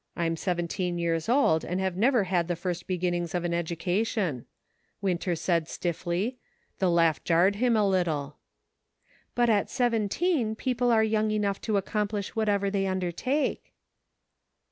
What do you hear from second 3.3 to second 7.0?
of an education," Winter said stiffly; the